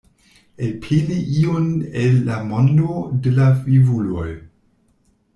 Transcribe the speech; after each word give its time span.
Elpeli 0.67 1.17
iun 1.41 1.67
el 2.03 2.15
la 2.29 2.37
mondo 2.53 2.95
de 3.27 3.35
la 3.35 3.51
vivuloj. 3.67 4.27